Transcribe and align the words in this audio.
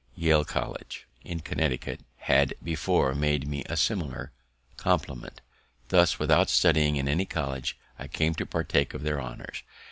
Yale 0.15 0.43
College, 0.43 1.05
in 1.23 1.41
Connecticut, 1.41 1.99
had 2.17 2.55
before 2.63 3.13
made 3.13 3.47
me 3.47 3.63
a 3.67 3.77
similar 3.77 4.31
compliment. 4.75 5.41
Thus, 5.89 6.17
without 6.17 6.49
studying 6.49 6.95
in 6.95 7.07
any 7.07 7.25
college, 7.25 7.77
I 7.99 8.07
came 8.07 8.33
to 8.41 8.47
partake 8.47 8.95
of 8.95 9.03
their 9.03 9.21
honours. 9.21 9.61